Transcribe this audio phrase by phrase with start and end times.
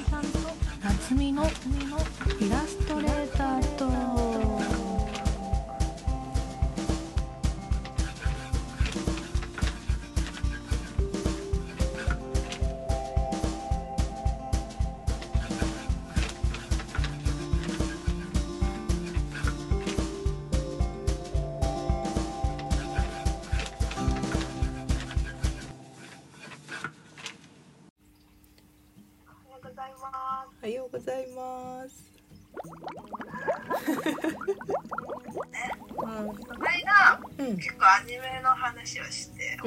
[0.00, 0.31] と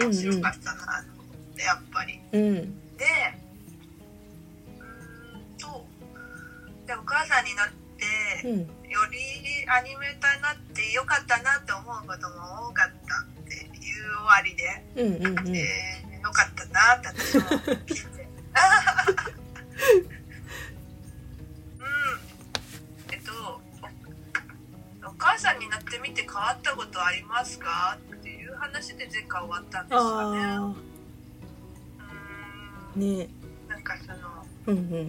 [0.07, 1.14] 面白かったなっ
[32.95, 33.29] ね、ん
[33.69, 34.17] なんかその
[34.67, 35.07] うん、うん。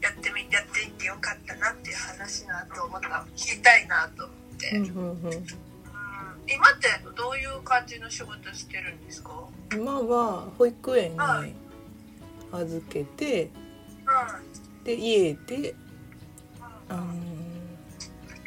[0.00, 5.46] やってみやっていってよかったなっていう話なと思った聞きたいなと思って、ううんん、うん、うん。
[6.46, 9.30] 今ってどういう感じの仕事してるんですか？
[9.72, 11.54] 今は保育園にはい
[12.52, 13.50] 預けて、う
[14.84, 15.74] で、家で、ん
[16.88, 17.14] あのー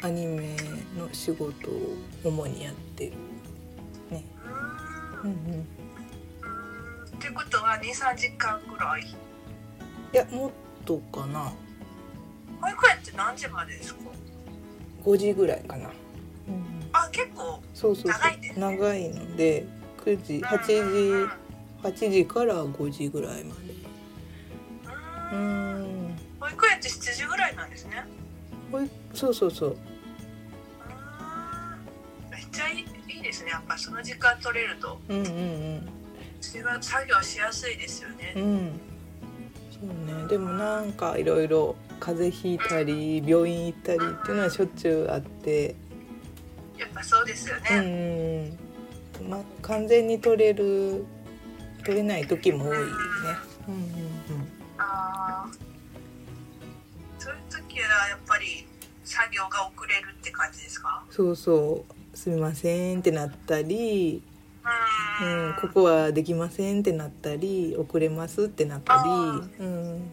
[0.00, 0.56] アニメ
[0.96, 3.12] の仕事を主にやってる。
[4.12, 4.24] ね。
[5.24, 5.66] うんうん、
[7.88, 9.02] 23時間ぐらい。
[9.02, 9.06] い
[10.12, 10.50] や、もっ
[10.84, 11.52] とかな。
[12.60, 14.00] 保育園って何時までですか
[15.04, 15.88] ？5時ぐらいかな。
[15.88, 15.90] う
[16.50, 18.20] ん、あ結構そうそうそう。
[18.20, 19.66] 長い長いので
[20.04, 21.30] 9時8時
[21.82, 23.60] 8時から5時ぐらいまで。
[25.32, 26.18] ううんん。
[26.40, 28.04] 保育園って7時ぐらいなんですね。
[28.70, 29.70] ほいそうそうそう。
[29.70, 29.76] うん。
[32.30, 33.50] めっちゃいいいいですね。
[33.50, 35.00] やっぱその時間取れると。
[35.08, 35.97] うんうん
[36.56, 38.32] 違う作業しやすいですよね。
[38.36, 38.42] うん。
[38.42, 38.80] うん
[39.70, 39.86] そう
[40.22, 40.26] ね。
[40.28, 45.76] でもなんかいろいろ風邪ひいたり病院行ったりっていうのはしょっちゅうあって。
[46.76, 48.58] やっぱそうですようんね、
[49.18, 49.24] うん。
[49.24, 51.04] うんま完全に取れる
[51.84, 52.84] 取れない時も多いね。
[53.68, 54.48] うんうんうん。
[54.78, 55.48] ああ
[57.18, 58.66] そういう時はやっぱり
[59.04, 61.04] 作業が遅れるって感じですか？
[61.10, 62.16] そうそう。
[62.16, 64.22] すみませんってなったり
[65.20, 70.10] ううんん、ここはできませんってなったり遅れますってなったり、あうん、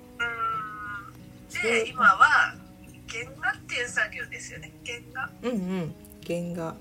[1.49, 2.55] で今は
[3.07, 4.71] 原画っていう作業ですよね。
[4.85, 5.29] 原画。
[5.41, 5.95] うんうん。
[6.25, 6.75] 原画。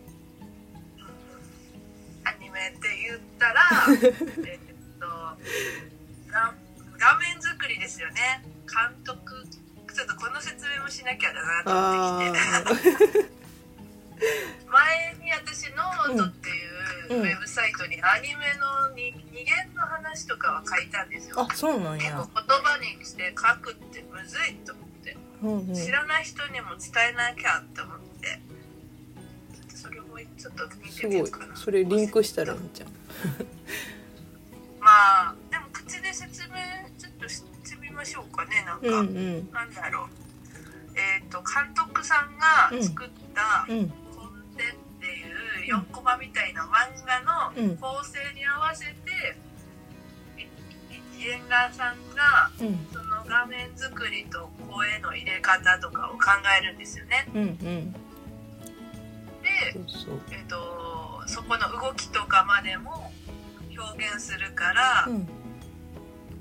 [2.25, 3.63] アニメって言ったら
[4.51, 4.59] えっ
[4.99, 5.07] と
[6.33, 6.55] が
[6.99, 8.43] 画面作りですよね。
[8.67, 9.47] 監督。
[9.95, 12.39] ちょっとこの説明もしなきゃだなとあ思って
[13.09, 13.31] きて。
[14.67, 21.41] 前に私ノートっていううんウェブサイトにアニメのに二元の話とかは書いたんですよ。
[21.41, 22.05] あそうなんや。
[22.05, 25.17] 結構、言葉にして書くってむずいと思って。
[25.43, 28.41] うんうん、知らない人にも伝えなきゃって思って。
[29.69, 31.57] それもちょっと見てみようかな。
[31.57, 32.89] それリンクしたらいいんじゃん
[34.81, 36.57] まあでも口で説明
[36.99, 39.51] ちょっとしてみましょうかねなんか、うんうん。
[39.53, 40.25] なんだろう。
[40.97, 44.04] えっ、と監督さんが作ったうん「コンテ」っていう
[45.65, 47.69] 4コマみたいな漫画うん。
[47.71, 48.93] の構成に合わせて
[50.93, 52.87] い原画さんがうん。
[52.93, 56.31] その画面作りと声の入れ方とかを考
[56.61, 57.29] えるんですよね。
[57.35, 57.57] うんうん。
[57.93, 57.99] で
[60.31, 63.13] えっとそこの動きとかまでも
[63.77, 65.29] 表現するから、うん。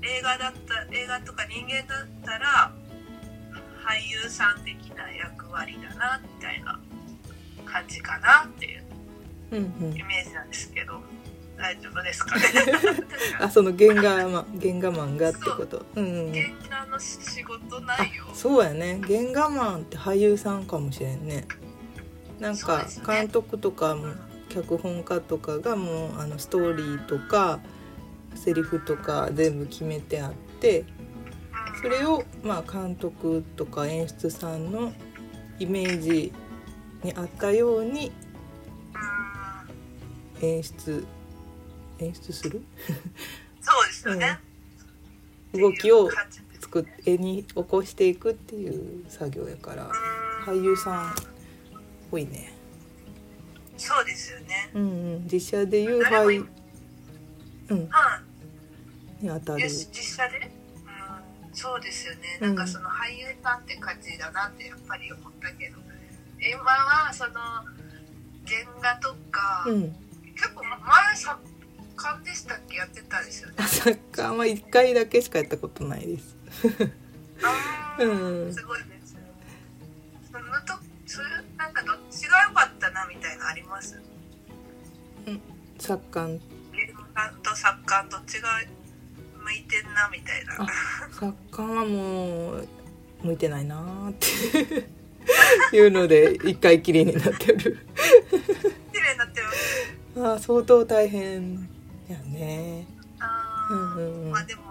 [0.06, 2.72] 映画だった映画とか人間だったら
[3.86, 6.78] 俳優さん的な役割だなみたいな
[7.64, 8.83] 感じかなっていう
[9.56, 9.96] うんうん。
[9.96, 11.00] イメージなんですけど
[11.56, 12.42] 大丈夫ですかね？
[13.40, 15.84] あその原画ま原画漫画ってこと？
[15.94, 16.00] う。
[16.00, 16.32] んうん。
[16.32, 19.00] 原画の仕事ないよそうやね。
[19.06, 21.46] 原画マンって俳優さんかもしれんね。
[22.40, 24.08] なんか監督とかも
[24.48, 27.60] 脚本家とかがもうあのストーリーとか
[28.34, 30.84] セリフとか全部決めてあって
[31.80, 34.92] それをまあ監督とか演出さんの
[35.60, 36.32] イメージ
[37.04, 38.10] に合ったように
[40.42, 41.06] 演出
[42.00, 42.62] 演出する？
[43.60, 44.38] そうですよね、
[46.06, 46.40] う感じ。
[46.40, 49.90] です作っ絵に起こしていくっていう作業やから
[50.44, 51.14] 俳優さん
[52.10, 52.52] 多いね。
[53.76, 54.70] そうですよね。
[54.74, 54.86] うんう
[55.18, 55.28] ん。
[55.28, 56.44] 実写でいう俳
[57.68, 57.88] うん。
[57.88, 58.20] は
[59.20, 59.68] に当たる。
[59.68, 62.54] 実写で、うん、そうですよね、うん。
[62.54, 65.78] なんかその俳優さんって感じだなってやっぱり思ったけど。
[66.46, 69.96] 今はその原画とか、うん
[70.34, 71.38] 結構前作
[71.96, 73.54] 家でしたっけやってたんですよね。
[73.66, 76.36] サッカーは1回だけしかやったことないです。
[77.42, 78.04] あー
[78.46, 78.54] うん。
[78.54, 79.16] すごいです
[80.32, 84.00] そのとそれなんかどっちが良かったなみたいなのあります？
[85.78, 86.40] サッカー
[86.72, 88.48] 原画と作家どっちが
[89.44, 90.64] 向いてんなみたいな。
[90.64, 90.66] あ
[91.12, 92.68] サッカーはもう
[93.22, 94.94] 向いてないなーって。
[95.72, 97.78] いうので一回きりになってる
[100.16, 101.68] あー相当大変
[102.08, 102.86] やね。
[103.18, 104.30] あー、うんうんうん。
[104.30, 104.62] まあでも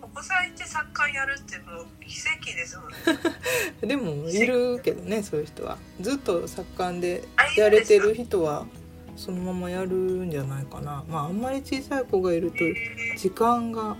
[0.00, 2.96] お子さんいて作家やるってもう奇跡ですもんね。
[3.82, 5.78] でもいるけどねそういう人は。
[6.00, 8.66] ずっと作家であいやれてる人は
[9.16, 11.04] そのままやるんじゃないかな。
[11.08, 12.58] まああんまり小さい子がいると
[13.18, 13.96] 時間が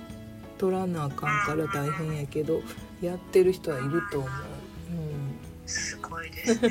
[0.58, 2.62] 取らなあかんから大変やけど
[3.00, 4.30] やってる人はいると思う、
[5.66, 6.70] すごいですね。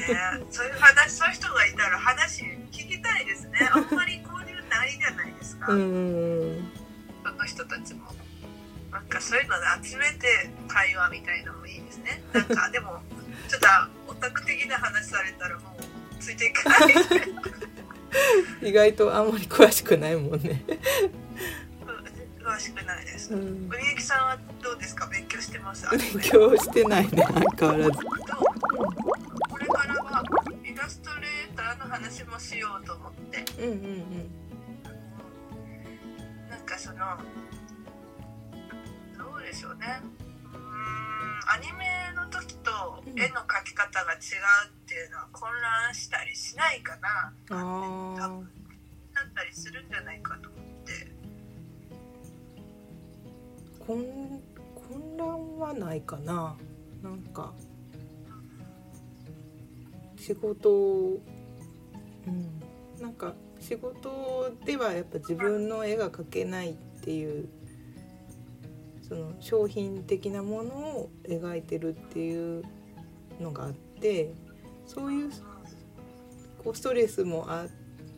[0.50, 3.70] そういう話そういう人がいたら話聞きたいですね。
[3.72, 6.72] あんまり交流ないじゃないですか、うん、
[7.24, 8.12] その人たちも。
[8.92, 12.22] なんかそういうので集めて会話みたいのもいいですね。
[12.34, 13.02] なんかでも
[13.48, 13.68] ちょっと
[14.12, 16.96] オタク的な話されたらもうついていかない。
[18.70, 20.64] 意外とあんまり詳しくないもんね、
[22.44, 23.34] 詳しくないです。
[23.34, 23.70] うん、
[24.00, 25.08] さんはどうですか？
[25.08, 25.88] 勉強してます？
[25.90, 27.24] 勉強してないね。
[27.58, 28.00] 相変わらず
[32.02, 33.46] 話もしようと思って。
[33.62, 34.32] うんうんうん。
[36.50, 36.98] なんかその
[39.18, 40.02] どうでしょうね。
[40.52, 40.62] うーん
[41.54, 42.72] アニメの時と
[43.16, 47.34] 絵の描き方が違うっていうのは混乱したりしないかな。
[47.52, 48.46] あだーっ
[49.36, 51.12] たりするんじゃないかと思って。
[53.86, 54.42] 混
[54.90, 56.58] 混乱はないかな。
[57.04, 57.54] なんか
[60.18, 61.20] 仕事を
[62.28, 62.62] うん
[63.02, 67.50] なんか仕事ではやっぱ自分の絵が描けないっていう
[69.02, 72.64] その商品的なものを描いてるっていう
[73.40, 74.34] のがあって
[74.86, 75.30] そういう
[76.64, 77.68] こうストレスもあっ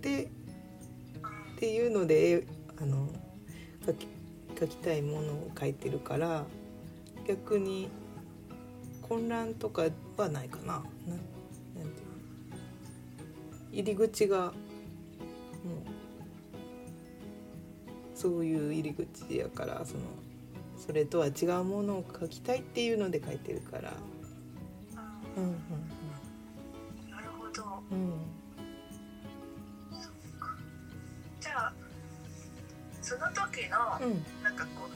[0.02, 0.30] てっ
[1.58, 2.46] ていうので
[2.82, 3.08] あの
[3.86, 4.08] 描き
[4.56, 6.46] 描きたいものを描いてるから
[7.28, 7.90] 逆に
[9.02, 9.84] 混乱とか
[10.18, 10.84] はないかな。
[13.74, 14.54] 入り口がもう
[18.16, 20.02] そういう入り口やからその
[20.78, 23.94] それとは違うものを描きたいっていうので描いてるから。
[25.36, 25.56] うんうん
[27.10, 27.64] なるほど。
[27.92, 27.98] うん。
[27.98, 28.20] うん
[31.42, 31.74] じゃあ
[33.02, 34.24] その時のうん。
[34.44, 34.88] なんかこ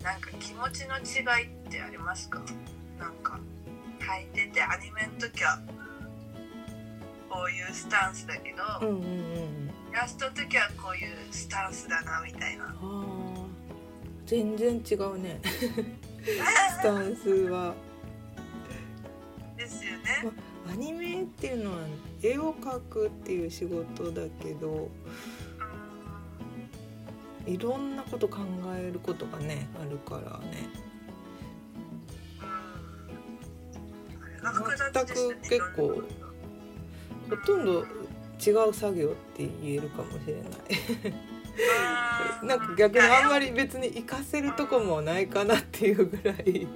[0.00, 2.42] うなんか気持ちの違いってありますか？
[2.98, 3.40] なんか
[4.00, 5.58] 履いててアニメの時は
[7.32, 9.70] こういうスタンスだけど、うんうんうん。
[9.90, 12.74] イラストの時はこういうスタンスだなみたいな。
[14.26, 15.40] 全然違うね。
[15.42, 17.74] スタンスは。
[19.56, 20.30] ですよね。
[20.70, 21.78] アニメっていうのは
[22.22, 24.88] 絵を描くっていう仕事だけど
[27.46, 28.38] いろんなこと考
[28.76, 30.68] えることがねあるからね。
[34.94, 36.02] 全く結構
[37.36, 37.84] ほとんど
[38.44, 40.44] 違う作業って言えるかもしれない。
[42.42, 46.66] うんなんか逆にあんまり別に活かせるとこもないかなっていうぐらい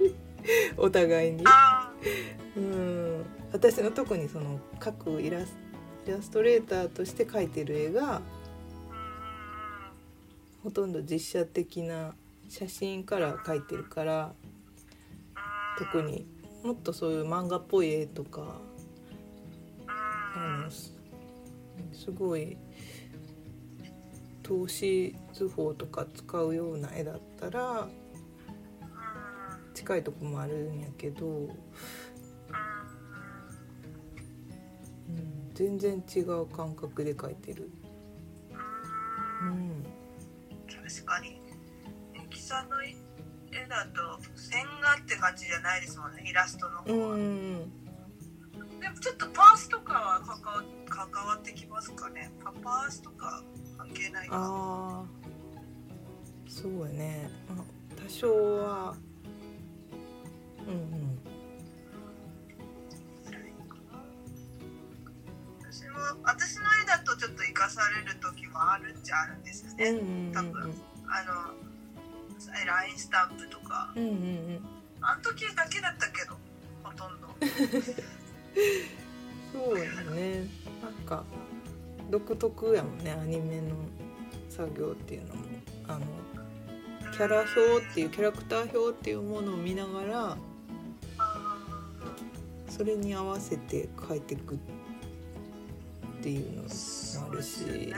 [0.77, 1.43] お互いに。
[1.45, 1.91] あ
[2.55, 3.25] うん。
[3.51, 5.55] 私の特にその描くイラス
[6.05, 8.21] イラストレーターとして描いてる絵が
[10.63, 12.13] ほとんど実写的な
[12.49, 14.33] 写真から描いてるから
[15.77, 16.25] 特に
[16.63, 18.59] もっとそういう漫画っぽい絵とか
[20.37, 20.93] あのす。
[21.91, 22.57] すごい
[24.43, 27.87] 透視図法とか使うような絵だったら
[29.73, 31.49] 近いとこもあるんやけど、うん、
[35.53, 37.69] 全然違う感覚で描いてる。
[39.41, 39.85] うん。
[40.65, 41.41] 確かに。
[42.13, 42.95] ミキさんの絵
[43.67, 47.76] だと線画って感じじゃないですもんねイラストのう方は、んでも
[48.99, 52.31] ちょっとパースとかは関わ関わってきますかね？
[52.43, 53.43] パパースとか
[53.77, 55.05] 関係ないかああ
[56.47, 57.65] そうやね、まあ、
[58.03, 58.95] 多少は。
[60.67, 61.19] うん
[65.61, 70.73] 私も私の絵だとちょっと生かされる時もあるっちゃあるんですよね、うんうんうん多分。
[71.07, 73.93] あの LINE スタンプとか。
[73.95, 74.59] うんうんうん。
[75.01, 76.35] あの時だけだったけど
[76.83, 77.27] ほとんど
[79.53, 80.47] そうやね。
[80.81, 81.23] なんか
[82.09, 83.75] 独特やもんねアニメの
[84.49, 85.41] 作業っていうのも。
[85.87, 86.05] あの
[87.13, 87.51] キャラ表
[87.83, 90.37] っていうキャラクター表っていうものを見ながら
[92.69, 94.57] それに合わせて書いていくっ
[96.21, 96.69] ていうのも
[97.31, 97.91] あるし、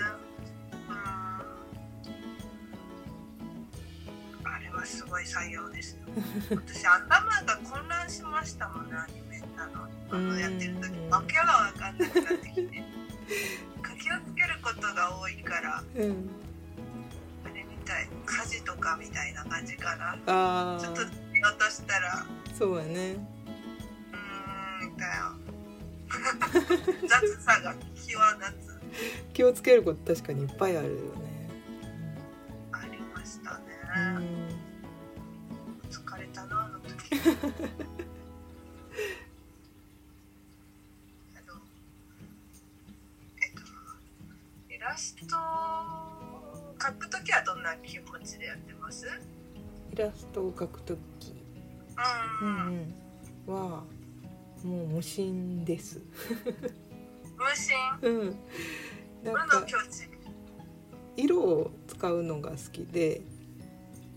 [4.80, 6.00] はすごい作業ですよ。
[6.52, 10.98] 私頭が混乱しましたもんねアニメなのあのやってる時。
[10.98, 11.10] うん。
[11.10, 11.44] わけが
[11.74, 12.84] 分かんなくなってきて。
[14.02, 15.84] 気をつけることが多いから。
[15.96, 16.30] うん、
[17.46, 18.08] あれみたい。
[18.26, 20.18] 家事とかみたいな感じかな。
[20.26, 22.26] あちょっとあ見落としたら。
[22.58, 23.16] そうやね。
[24.12, 25.36] うーんだよ
[27.08, 28.70] 雑さが際立つ。
[29.34, 31.50] 気をつけること確かにいっぱいあるよね。
[32.72, 34.29] ありましたね、うん
[44.70, 45.36] イラスト
[46.78, 49.06] 描く時はどんな気持ちでやってます？
[49.92, 51.32] イラストを描くとき、
[52.42, 52.94] う、うんん
[53.48, 53.84] うん、は
[54.64, 56.00] もう無心です。
[57.38, 57.76] 無心？
[58.12, 58.36] うん、
[59.24, 59.66] なんか
[61.18, 63.29] 色を使うのが好きでうん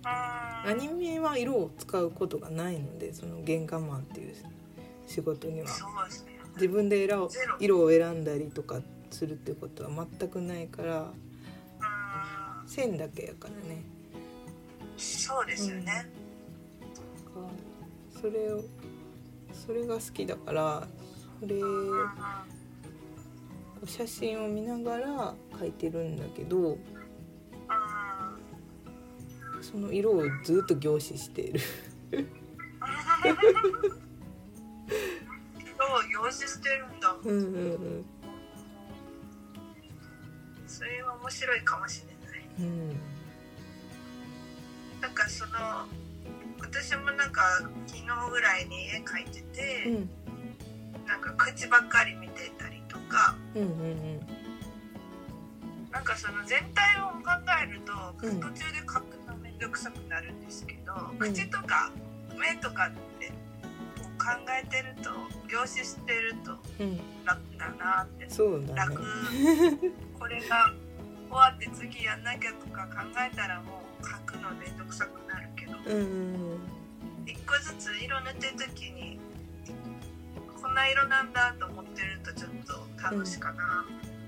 [0.04, 4.35] アニメは色を使うことがないのでその原画マンっていう
[5.06, 5.66] 仕事には。
[6.54, 7.30] 自分で色を
[7.61, 8.80] 色を選んだりとか
[9.11, 13.82] するってことは全くないからうん線だけやからね。
[14.97, 16.06] そうですよね、
[18.21, 18.62] それを
[19.52, 20.87] それが好きだから
[21.40, 22.09] それうんうん
[23.85, 26.78] 写真を見ながら描いてるんだけど
[29.73, 31.61] その色をずっと凝視している。
[31.61, 32.19] そ
[36.07, 37.17] う用紙してるんだ。
[37.25, 38.05] うんうんうん
[40.67, 42.49] それは面白いかもしれない。
[42.61, 42.88] うん
[45.00, 45.52] なんかその
[46.61, 47.43] 私もなんか
[47.87, 50.11] 昨日ぐらいに絵描いてて、うん
[51.07, 53.62] なんか口ばっかり見てたりとかうん。
[53.62, 54.21] うん
[55.91, 57.31] なんかその全体を考
[57.62, 57.93] えると、
[58.26, 59.19] うん途中で描く
[59.62, 61.19] どくさくなるんですけど、ん。
[61.19, 61.90] 口とか
[62.38, 63.28] 目とかって
[64.19, 64.26] 考
[64.62, 65.11] えてると
[65.49, 67.00] 凝視してるとうん。
[67.25, 68.28] 楽だなって。
[68.28, 68.95] そうだね。
[68.95, 69.02] 楽。
[70.19, 70.73] これが
[71.31, 76.42] 終わって次やんなきゃとか考えたらもう描くのめんどくさくなるけどうん
[77.52, 79.19] 個ずつ色塗ってる時に
[80.61, 83.85] こんな色なんだと思ってるとちょっと楽しかな、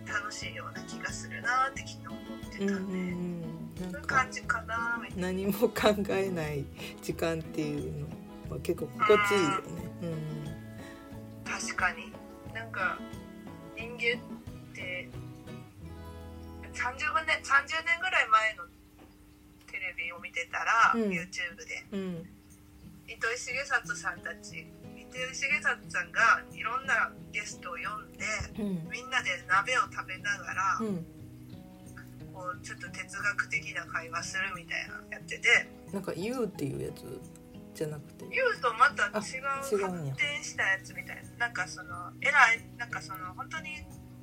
[0.07, 3.44] 楽しいような気がするなって昨日思ってうんうたんで、んうんそうん
[3.81, 6.65] なみたいな何も考えない
[7.03, 8.01] 時間っていう
[8.49, 9.95] のは結構心地いいよね。
[11.45, 12.13] 確かに。
[12.55, 12.99] なんか
[13.77, 14.01] 人間っ
[14.75, 15.09] て
[16.73, 18.65] 30年 ,30 年ぐらい前の
[19.71, 21.11] テレビを見てたら、うん。
[21.11, 21.87] YouTube で。
[21.93, 22.29] うんうん。
[23.07, 24.67] 糸井重里さんたち
[24.97, 28.25] 糸井重里さんがいろんなゲストを呼んで
[28.59, 28.89] うん。
[28.91, 31.07] みんなで鍋を食べながら、うん
[32.35, 35.69] こうちょっと哲学的な会話するみたいなのやってて。
[35.93, 37.21] なんか「言う」っていうやつ
[37.75, 38.27] じゃなくて。
[38.29, 41.47] 言うとまた違う発展したやつみたいな。
[41.47, 43.71] なんかその偉いなんかその本当に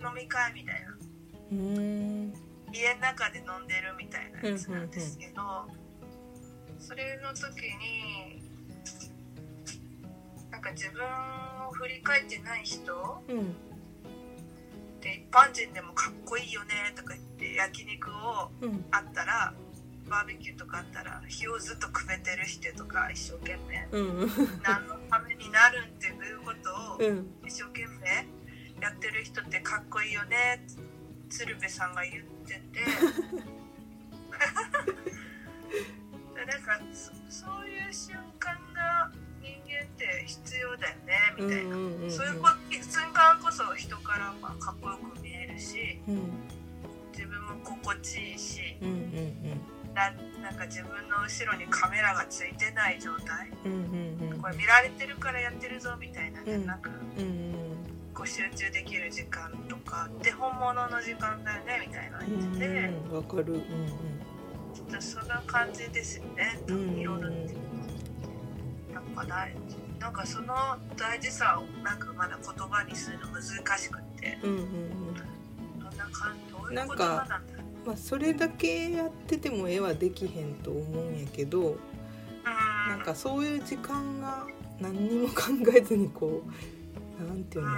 [0.03, 0.91] 飲み会みたいな。
[0.91, 2.33] うーん。
[2.73, 5.41] 家の中で飲んでるみたいなやつなんですけど、
[6.79, 8.41] それの時に
[10.49, 11.03] なんか自分
[11.67, 13.55] を振り返ってない人うん。
[15.01, 18.85] で一般人でもかっこいいよねとか言って焼肉をうん。
[18.91, 19.53] あったら
[20.09, 24.29] バーベキューとかあったら火をずっとくべてる人とか一生懸命うん。
[24.61, 27.27] 何のためになるんっていうことをうん。
[27.47, 28.27] 一生懸命
[28.81, 30.65] やってる人ってかっこいいよね
[31.29, 32.61] 鶴瓶さんが言ってて。
[36.35, 42.11] でなんかそそういう瞬間が人間って必要だよねみたいな、うんうん。
[42.11, 46.31] そういうこ瞬間こそ人からまあかっこよく見えるしうん
[47.11, 49.61] 自分も心地いいしうんうん
[49.93, 50.09] な
[50.41, 53.51] なんか自分の後ろにカメラがついてない状態。
[53.65, 53.79] うんうん
[54.21, 54.33] うん。
[54.33, 57.53] うんこれ見られてるからやってるぞみたいなじゃなく、うん
[58.13, 62.65] こう集中できる時間とかって本物の時間だよねみたいなうん言ってて、
[63.09, 63.53] うんわかる。
[63.53, 63.61] うん
[64.73, 66.57] ちょっとそんな感じですよね。
[66.67, 67.53] うんうん色塗って
[68.93, 69.55] やっぱ大
[69.99, 70.55] なんかその
[70.97, 73.41] 大事さをなんかまだ言葉にするの難
[73.77, 74.39] しくって。
[74.43, 75.00] うんうん
[76.71, 77.41] なんか
[77.85, 81.77] まあ、それだけやってても絵はできへんと思うんやけど
[82.87, 84.45] なんかそういう時間が
[84.79, 85.33] 何にも考
[85.75, 86.43] えずにこ
[87.19, 87.71] うなんていうの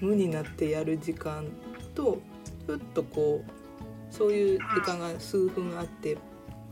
[0.00, 1.46] 無になってやる時間
[1.94, 2.20] と
[2.66, 6.16] ふっとこうそういう時間が数分あって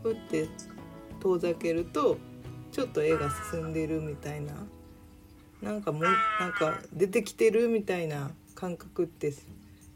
[0.03, 0.49] ふって
[1.21, 2.17] 遠ざけると
[2.71, 4.53] ちょっと絵が進んでるみたいな
[5.61, 9.33] なんかもうなんか出てきてるみたいな感覚って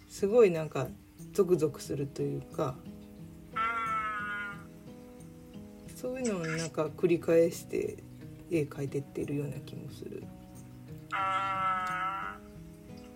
[0.09, 0.87] すごいなんか
[1.33, 2.75] ゾクゾクするというか
[3.53, 3.59] うん
[5.95, 7.97] そういうのをなんか繰り返して
[8.49, 10.23] 絵描いてってるような気もする。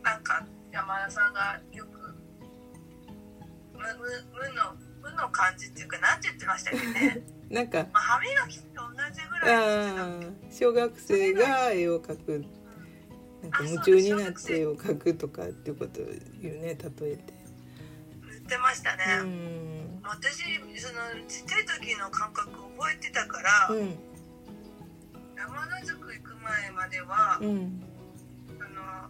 [0.03, 2.15] なんか山田さんがよく
[3.73, 3.89] 無無無
[4.53, 12.45] の無の感じっていうかなんて言ってましたっけね、 なんかまあ、歯磨きと同じぐらい小学生が絵を描く
[13.41, 16.05] なんか夢中になって絵を描くとかっていうことを
[16.41, 17.44] 言うね例えて。
[18.47, 19.99] 言ってましたね、うん。
[20.03, 20.43] 私
[20.79, 23.97] そのちっちゃい時の感覚覚えてたから、うん。
[25.35, 27.81] 山田塾行く前までは、うん。
[28.59, 29.09] あ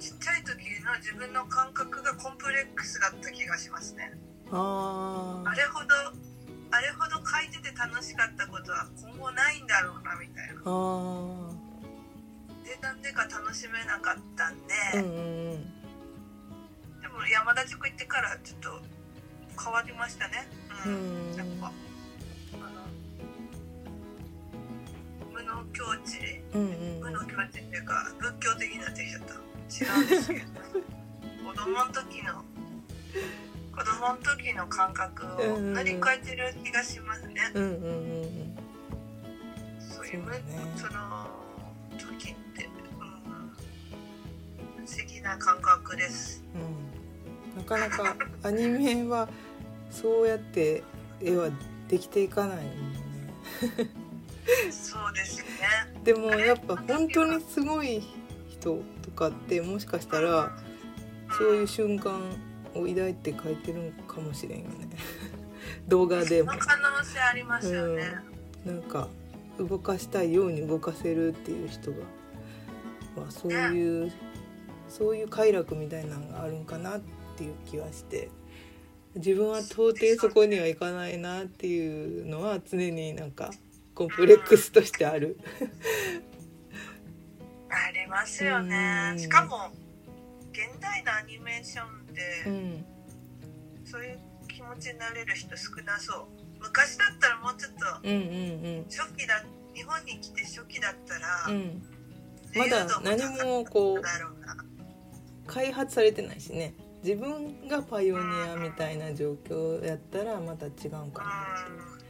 [0.00, 4.12] ちっちゃい時の自分の感覚がコンプレックスだった気がしますね。
[4.50, 5.94] ああれほど
[6.72, 10.54] あれほど書いてて楽しかったことは今後ないんだろうなみたいな。
[12.64, 15.79] でなんでか楽しめなかったんで、ーうんうん
[17.20, 20.48] でも山田塾行ってからちょっと変わりましたね。
[20.86, 20.92] うん、
[21.32, 21.36] うん。
[21.36, 21.66] やっぱ。
[21.66, 21.70] あ
[22.70, 22.80] の
[25.30, 26.40] 無の境地。
[26.54, 26.66] うんう
[26.98, 27.00] ん。
[27.00, 29.34] 無の境地っていうか仏教的になってきちゃった。
[29.34, 30.46] 違うんですけど。
[31.44, 32.42] 子供の時の
[33.76, 38.56] 子供の時の感覚を塗り替えてる気がしますね、うんうんうんうん。
[39.78, 40.44] そういう無そね。
[40.76, 41.28] その
[41.98, 42.68] 時って、う
[44.80, 46.42] ん、不思議な感覚です。
[46.54, 46.79] うん
[47.60, 49.28] なかなかアニメは
[49.90, 50.82] そうやって
[51.20, 51.50] 絵は
[51.88, 52.58] できていかない
[54.70, 55.50] そうですよね。
[56.02, 58.02] でもやっぱ本当にすごい
[58.48, 60.56] 人とかってもしかしたら
[61.36, 62.18] そういう瞬間
[62.74, 64.88] を抱いて描いてるのかもしれんよね。
[65.86, 66.52] 動画でも。
[66.52, 68.02] 可能性ありますよね、
[68.64, 69.08] なんか
[69.58, 71.98] 動かしたいように動かせるっていう人が、
[73.16, 74.12] まあ、そういう
[74.88, 78.28] そういう快楽みたいなのがあるんかなっていう気はして
[79.14, 83.50] 自分は到底そこにはいかないなっていうのは常になんか
[83.94, 85.36] コンプレックスとしてある。
[87.68, 89.10] ありますよね。
[89.12, 89.18] うん。
[89.18, 89.72] しかも
[90.52, 92.84] 現代のアニメーションって、うん
[93.84, 96.26] そういう気持ちになれる人少なそう。
[96.60, 98.16] 昔だったらもうちょっとうんう
[98.80, 101.54] ん初期だ日本に来て初期だったら、うん。
[101.54, 101.82] うん
[102.54, 104.02] まだ何もこう
[105.46, 111.30] 開発されてないしね自分がパイオニアみたいな状況やったらまた違うんかな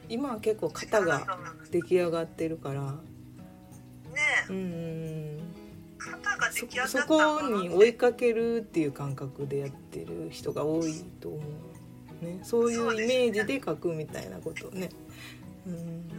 [0.08, 1.24] 今は結構型が
[1.70, 2.82] 出来上がってるから。
[2.82, 2.90] ね
[4.48, 4.70] うんうんうん。
[4.72, 5.40] え
[5.98, 11.38] 型が出そ来上がったそこに追いかけるっていう感覚でやってる人が多いと思
[12.22, 14.88] う、ね、そういうイメージで描くみたいなことをね、
[15.66, 16.10] うん、うん。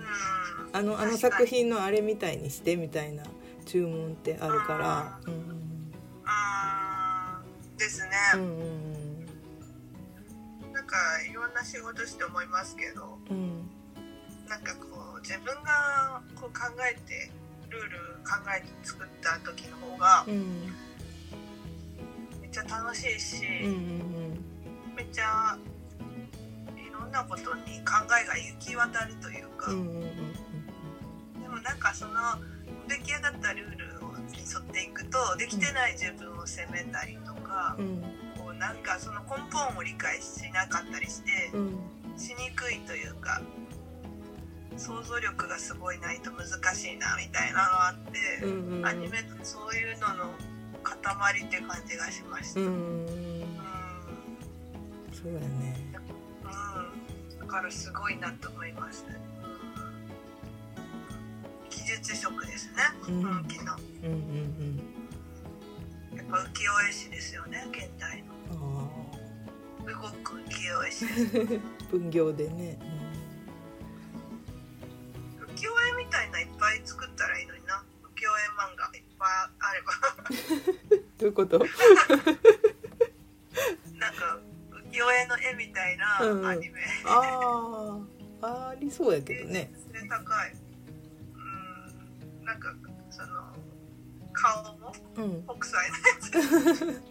[0.72, 3.24] あのあの作品のあれみたいにしてみたいな
[3.66, 5.62] 注文ってあるから、うん
[7.82, 8.92] ですね、うんうん
[10.72, 10.98] なんか
[11.30, 13.70] いろんな仕事して思いますけどうんうん
[14.48, 17.32] なんかこう自分がこう考えて
[17.70, 20.74] ルール考えて作った時の方がうん
[22.42, 24.46] めっちゃ楽しいし、うんうん
[24.96, 25.58] めっちゃ
[26.76, 30.14] いろんなことに考えが行き渡るというか、うんうんうん。
[31.42, 32.14] でもなんかその
[32.88, 33.91] 出来上がったルール
[34.32, 38.02] に沿っていくとできてない自分を責めたりとかう、ん。
[38.38, 41.80] こうなんかその根本を理解しなかったりしてうん。
[42.18, 43.42] しにくいというか
[44.78, 48.86] 想像力がすごいないと難しいなみたいなのがあって、うんうん。
[48.86, 50.34] アニメってそういうのの
[50.84, 52.62] 塊って感じがしました。
[52.62, 53.08] ううんん。
[55.14, 55.76] そうやね。
[56.44, 59.31] うん、だからすごいなと思います、うん
[61.72, 63.24] 技術職ですね、うん。
[63.24, 63.76] 本気の。
[64.04, 64.80] うんうん
[66.16, 68.32] やっぱ浮世絵師ですよね現代の。
[69.86, 71.08] 動く浮世絵師。
[71.08, 72.78] ですあ分業でね、
[75.40, 77.84] 浮世絵みたいないっぱい作ったらいいのにな。
[78.04, 79.30] 浮世絵漫画いっぱい
[79.60, 79.94] あれば。
[80.92, 81.60] うん、どういうこと？
[83.98, 84.40] なんか
[84.92, 88.00] 浮世絵の絵みたいなうんうんアニメ、あ
[88.42, 90.61] あありそうやけどねで高いうん
[92.52, 92.76] なんか
[93.10, 93.28] その
[94.34, 95.44] 顔もうん。
[95.58, 97.02] 北斎のやつ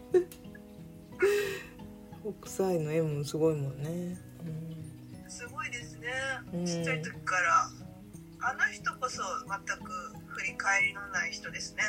[2.42, 4.18] 北斎の絵もすごいもんね、
[5.28, 6.08] すごいですね、
[6.52, 7.70] うんちっちゃい時から。
[8.42, 9.92] あの人こそ全く
[10.28, 11.82] 振り返りのない人ですね。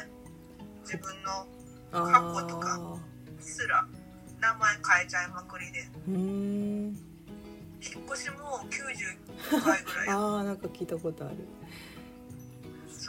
[0.84, 1.48] 自分の
[1.94, 2.98] うん、過去とかあ
[3.42, 3.86] すら
[4.40, 5.90] 名前変えちゃいまくりで。
[6.08, 6.94] 引
[8.02, 10.08] っ越しも90回ぐらい。
[10.08, 11.36] や あーなんか聞いたことある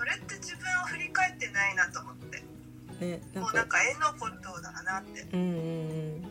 [0.02, 2.42] それって自分を振り返ってないなと思って。
[3.06, 3.58] ねもうか。
[3.58, 5.22] なんか絵のことだなって。
[5.32, 5.58] うんうんう
[6.18, 6.24] ん。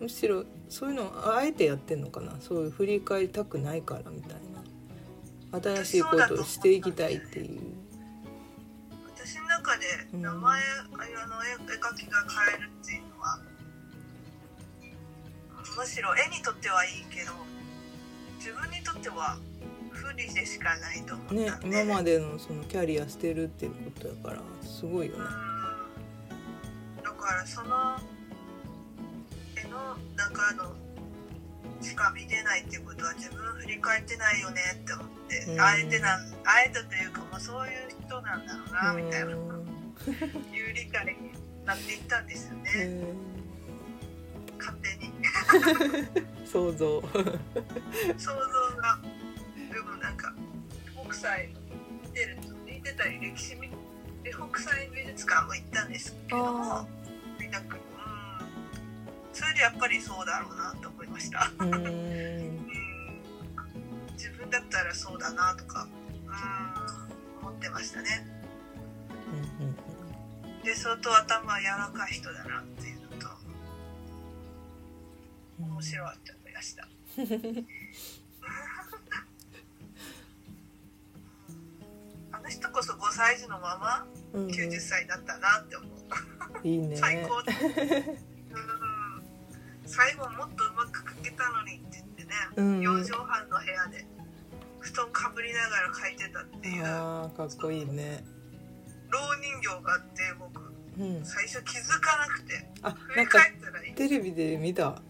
[0.00, 2.32] むしろそういうのあえてやってんのかな。
[2.40, 4.32] そういう振り返りたくないからみたい
[5.52, 5.60] な。
[5.60, 7.60] 新しいことをしていきたいっていう。
[9.14, 10.22] 私の中でうん。
[10.22, 13.38] 名前、あの絵絵描きが変えるっていうのは
[15.78, 17.30] むしろ絵にとってはいいけど
[18.38, 19.38] 自分にとっては
[19.96, 25.18] 不利でしかないと思ったんで、ね今までのそのキャリアしてるっていうことやからすごいよね。
[25.20, 25.56] うん
[27.02, 27.98] だからその
[29.56, 30.72] 絵の中の
[31.80, 35.60] しか見てないっていうことは自分振り返ってないよねって思って、うん。
[35.60, 39.66] あえてなんあえてというかもうそういう人なんだろうなみたいなうん
[40.54, 41.32] いう理解に
[41.64, 43.14] なっていったんですよね、へ
[44.58, 45.12] 勝手に。
[46.14, 47.00] ー 想像。
[47.00, 47.10] 想
[48.18, 48.98] 像が
[49.86, 50.34] でもなんか
[51.04, 51.48] 北斎
[52.02, 53.68] 見てると似てたり歴史見
[54.22, 56.86] で北斎美術館も行ったんですけどもあ
[57.38, 57.80] 見たくうん。
[59.32, 62.66] それでやっぱりそうだろうなと思いましたうーんうん
[64.14, 65.86] 自分だったらそうだなとか
[66.26, 67.46] うん。
[67.46, 68.26] 思ってましたね
[70.64, 73.28] で相当頭柔らかい人だなっていうのと
[75.60, 76.88] うん面白いと思いました
[82.76, 84.44] こそ5歳児のままうん。
[84.44, 86.96] うん90歳だったなって思う、いいね。
[86.96, 87.52] 最高だ。
[87.52, 88.20] うん。
[89.86, 92.80] 最後もっとうまく描けたのにって言ってね、うん。
[92.80, 94.06] 4畳半の部屋で
[94.80, 96.84] 布団かぶりながら描いてたっていう。
[96.84, 98.22] あーかっこいいね。
[99.08, 100.60] 老人形があって僕。
[100.98, 101.24] うん。
[101.24, 102.68] 最初気づかなくて。
[102.82, 103.94] あ振りなんか返ったらいい。
[103.94, 105.00] テレビで見た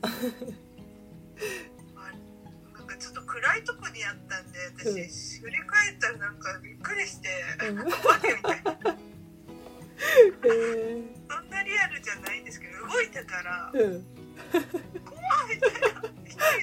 [3.27, 7.29] 暗いとこにあったんで私、振り返ったらなんかびっくりして
[7.69, 7.77] うん。
[7.77, 8.73] 怖いみたいな。
[8.73, 11.05] へー。
[11.29, 13.81] そんなリアルじゃないんですけど動いてたらうん。
[15.05, 15.21] 怖
[15.53, 15.71] いみたい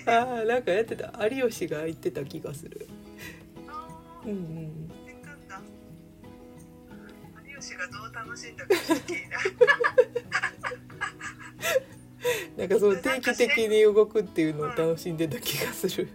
[0.06, 0.22] な。
[0.22, 1.28] あーなんかやってた？
[1.28, 2.88] 有吉が言ってた気がする。
[3.68, 3.88] あ
[4.26, 4.92] うんうん。
[7.46, 9.54] 有吉がどう楽しんだか気になる。
[12.58, 16.08] なんかそう定期的に動くっていうのを楽しんでた気がする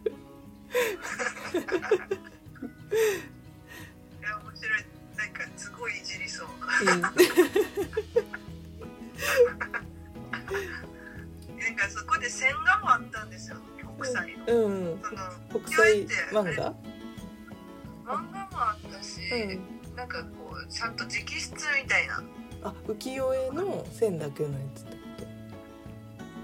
[24.06, 24.98] 絵の線だけのやつってこ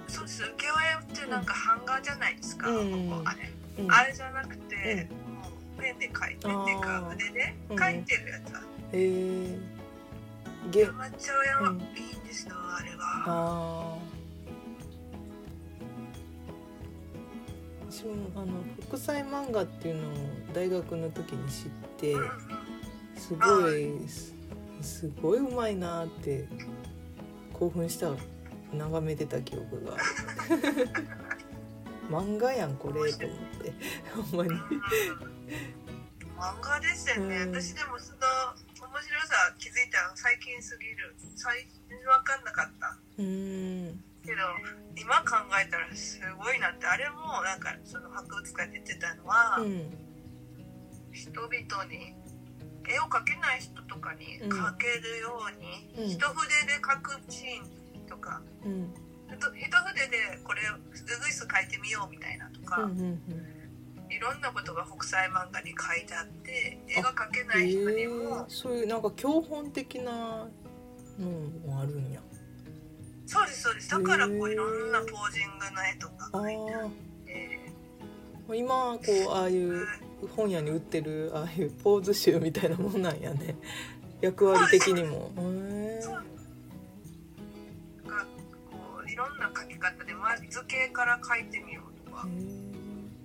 [0.09, 0.43] そうです。
[0.43, 0.53] 浮世絵
[1.21, 3.11] ってなんか版画じゃないですか、うん。
[3.11, 4.83] ここあれ、と、うん、あれじゃなくて、も
[5.79, 7.77] うペンで描いてっていうか筆でうん。
[7.77, 8.53] 描いてるやつ、
[8.93, 9.01] うん。
[9.01, 9.61] いいん
[12.25, 13.05] ですよあれは。
[13.27, 14.05] あー。
[17.91, 18.55] 私もあの
[18.89, 20.13] 北斎漫画っていうのを
[20.53, 22.17] 大学の時に知って
[23.17, 24.35] すごいす
[24.83, 26.49] すごいうまいなって
[27.55, 28.11] 興奮した
[28.73, 29.97] 眺めてた記憶が。
[32.11, 33.73] 漫画やんこれと思って。
[34.15, 34.51] ほんまに。
[36.37, 37.55] 漫画ですよね、うん。
[37.55, 38.19] 私でもその
[38.87, 41.17] 面白さ気づいたの最近すぎる。
[41.37, 42.99] 最近分かんなかった。
[43.19, 44.05] うーん。
[44.25, 44.43] けど
[44.97, 46.87] 今考えたらすごいなって。
[46.87, 49.97] あれもなんかその博物館で言ってたのは、うん。
[51.13, 52.15] 人々に
[52.89, 56.11] 絵を描けない人とかに描けるように、うん。
[56.11, 58.43] 一筆で描くシーンとか。
[58.65, 58.95] うん。
[59.29, 60.81] ふと一筆でこれをう
[61.21, 63.21] ぐいす描いてみようみたいなとか、うんうん
[64.11, 70.47] いろんなことが北斎漫画に書いてあって絵が描けうんない人にえも、ー、そういうなんか教本的な
[71.19, 71.31] の
[71.67, 72.21] もあるんや。
[73.27, 73.91] そうですそうです。
[73.91, 77.27] だからこういろんなポージングの絵とかあ描いてあっー。
[77.27, 79.85] て今こうああいう
[80.29, 83.57] 本屋に売ってるああいうポーズ集みたいなもんなんやね。
[84.21, 85.31] 役割的にも。
[89.07, 92.27] いろんな描き方でまず図形から描いてみようとか。
[92.29, 92.31] え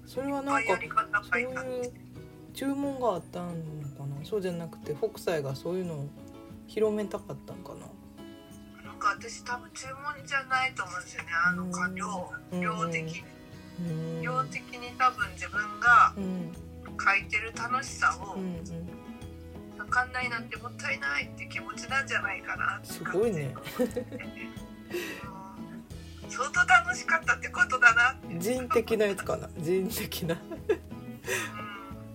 [0.06, 0.78] それはいなんか
[1.24, 1.92] そう書いう
[2.54, 3.54] 注文があったのか
[4.20, 4.26] な？
[4.26, 6.08] そうじゃなくて北斎がそういうのを
[6.68, 7.88] 広めたかったんかな？
[8.82, 11.30] 広か私多分注文じゃないと思うんですよね。
[11.48, 12.62] あのうん量うん。
[12.62, 13.24] 量的に。
[13.80, 14.22] うん。
[14.22, 16.52] 量的に多分自分がうん
[17.00, 18.64] 書いてる楽しさをうんうん。
[19.78, 23.56] 分かんないなんてもったいないって気持ちなんじゃないかなすごいね。
[23.80, 23.90] うん。
[26.30, 29.50] 相当楽しかったってことだな人的なやつかな。
[29.58, 30.36] 人的な。
[30.36, 30.38] う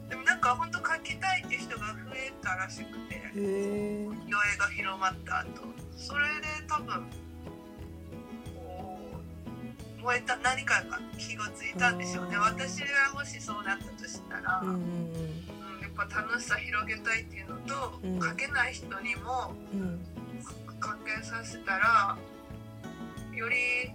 [0.06, 0.08] ん。
[0.08, 3.14] でもなんか本当書きたいって人が増えたらしくて。
[3.34, 5.48] 余映が広まった後。
[5.96, 7.04] それで多分
[10.04, 12.36] 燃えた何かが気がついたんでしょうね。
[12.36, 14.80] 私がもしそうなったとしたら、うんうんうん。
[15.80, 18.20] やっぱ楽しさ広げたいっていうのと、うん。
[18.20, 19.80] 書けない人にもうん。
[19.80, 20.06] うん
[20.84, 22.14] 関係させたら
[23.34, 23.90] より絵っ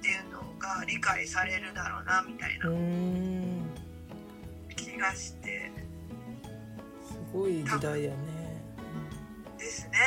[0.00, 2.70] ていうのが理解されるだろうなみたいうな
[4.74, 5.70] 気がして。
[7.06, 8.16] すごい時代やね。
[9.58, 9.98] ですね。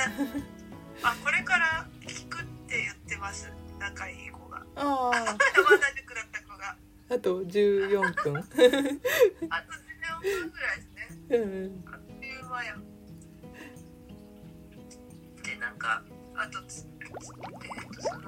[1.04, 3.54] あこれから聞くって言ってます。
[3.80, 4.40] 仲いい子。
[4.40, 4.41] が
[4.76, 5.64] ああ同
[5.96, 6.76] じくだった子が
[7.10, 8.08] あと14分。
[8.10, 8.46] あと14
[10.22, 11.38] 分ぐらいですね。
[11.38, 12.76] うんあっという間や
[15.44, 15.78] でなん。
[15.78, 16.04] か
[16.36, 17.10] あとつえっ、
[17.96, 18.22] とその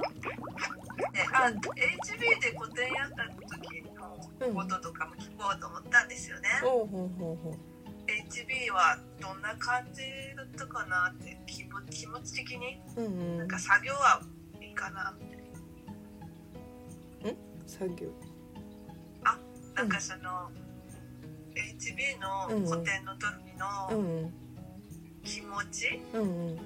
[1.12, 3.23] であ HB で個展やった
[3.58, 7.53] 時のこととかも聞こうと思ったんですよね、ほうほうほうほう。
[8.06, 10.01] HB はどんな感じ
[10.36, 12.82] だったかなって気持気持ち的に？
[12.97, 13.38] うんうん。
[13.39, 14.21] なんか作業は
[14.62, 15.42] いいかなって
[17.65, 18.08] 作業
[19.76, 20.52] なんかその、
[21.56, 24.34] HB の個展の時うのん
[25.23, 26.60] 気持ち、うんうん。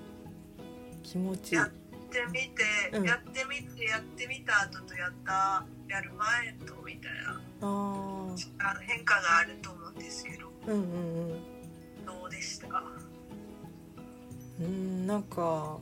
[1.04, 1.56] 気持ち。
[1.56, 3.06] やってみて、うん。
[3.06, 7.42] やってみてやってみた後とやったやる前とみたいな。
[7.62, 8.36] あ
[8.82, 10.52] 変化があると思うんですけど。
[10.68, 12.06] うんうんうん。
[12.06, 12.68] どうでした？
[12.68, 12.84] か
[14.60, 15.78] うんなんか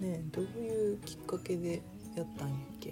[0.00, 1.82] ねどういうきっかけで
[2.16, 2.90] やったんやっけ？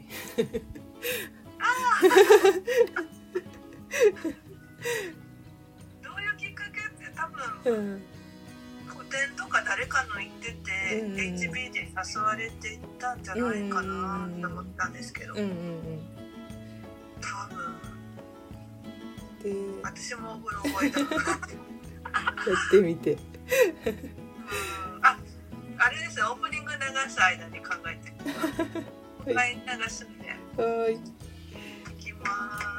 [6.03, 8.03] どういうきっかけって多分うん。
[8.93, 16.01] 個展とか誰かの言ってて、うん HB で誘われていったんじゃないかなと思ったんですけど、うんうんうん。
[17.21, 17.63] 多分。
[19.43, 21.09] で私もうろ覚えだやっ
[22.71, 23.13] てみて。
[23.13, 23.21] うん。
[25.03, 25.17] あ
[25.79, 26.79] あれですねオープニング流
[27.11, 28.13] す間に考えて
[29.31, 30.99] はい流すんではーいい
[31.99, 32.72] きます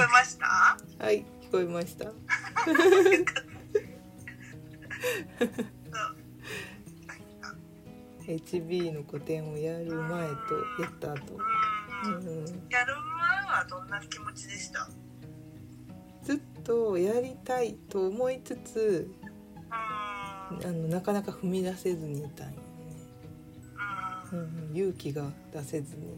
[0.00, 1.04] こえました？
[1.04, 2.10] はい聞こえました。
[2.10, 2.12] う。
[2.12, 2.14] ん
[8.26, 10.34] HB の個展をやる前と
[10.80, 11.36] やった後、
[12.04, 12.14] うん。
[12.14, 14.88] うん、やる前はどんな気持ちでした？
[16.22, 19.10] ずっとやりたいと思いつつ
[20.52, 20.66] うん。
[20.66, 22.58] あのなかなか踏み出せずにいたんよね、
[24.32, 26.16] ううんん、勇気が出せずに、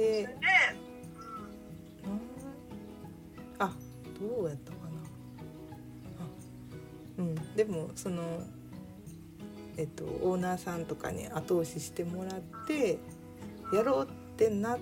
[0.00, 0.28] でで、
[3.58, 3.68] なん。
[3.70, 3.72] あ
[4.18, 5.00] どうやったかな。
[6.20, 6.26] あ
[7.18, 7.34] うん。
[7.54, 8.22] でもその
[9.76, 12.98] えっとオーナーさんとかに後押ししてもらって
[13.74, 14.78] やろうってなっ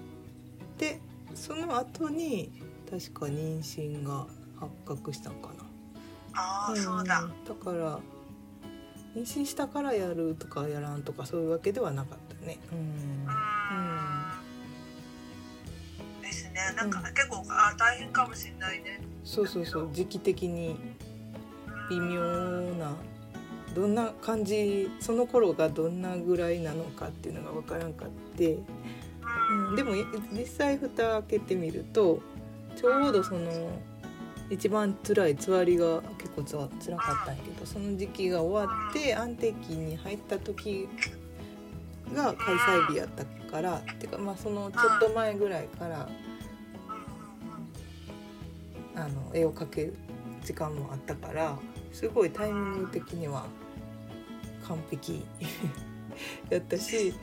[0.76, 1.00] て
[1.34, 2.52] その後に
[2.88, 4.26] 確か妊娠が
[4.56, 5.64] 発覚したんかな。
[6.34, 7.22] ああ、そうだ。
[7.22, 7.98] んだから
[9.16, 12.58] 妊娠したからやるとかやらんとかそういうわけではなかったね。
[12.70, 13.57] うん
[16.70, 16.74] うん。
[16.74, 16.92] ですね。
[16.92, 19.00] なんか、結構あ大変かもしれないね。
[19.28, 20.74] そうそうそう時期的に
[21.90, 22.22] 微妙
[22.78, 22.96] な
[23.74, 28.64] どんな感じその頃がどんなぐらいなのかっていうのが分からんかって、う
[29.68, 32.20] うん、でもい実際蓋開けてみると
[32.74, 33.50] ちょうどその
[34.50, 40.88] 一番辛いつわりが結構つわ辛かったんやけどその時期が終わって安定期に入った時
[42.14, 46.08] が開催日やったからてかまあそのちょっと前ぐらいから
[48.98, 49.94] あの絵を描ける
[50.44, 51.56] 時間もあったから
[51.92, 53.46] すごいタイミング的には
[54.66, 55.24] 完璧
[56.50, 57.14] やったしね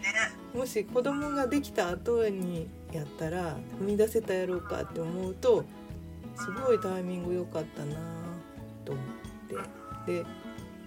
[0.54, 5.66] もし子供ができた後にやったら踏み出せたやろうかって思うと
[6.38, 7.96] すごいタイミング良かったな
[8.86, 9.06] と思っ
[10.06, 10.22] て。
[10.22, 10.26] で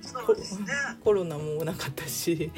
[0.01, 0.69] そうですね。
[1.03, 2.51] コロナもなかったし、